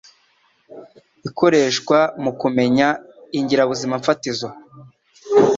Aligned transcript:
ikoreshwa 1.27 1.97
mu 2.23 2.31
kumenya 2.39 2.87
ingirabuzimafatizo 3.37 4.47